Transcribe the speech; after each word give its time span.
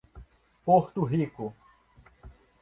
Porto 0.65 1.03
Rico 1.05 1.53